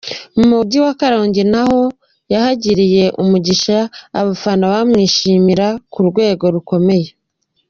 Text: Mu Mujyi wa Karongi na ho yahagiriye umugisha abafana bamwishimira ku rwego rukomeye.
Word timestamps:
Mu 0.35 0.43
Mujyi 0.51 0.77
wa 0.85 0.93
Karongi 0.99 1.41
na 1.51 1.61
ho 1.69 1.81
yahagiriye 2.33 3.03
umugisha 3.21 3.77
abafana 4.19 4.63
bamwishimira 4.73 5.67
ku 5.93 5.99
rwego 6.09 6.45
rukomeye. 6.55 7.09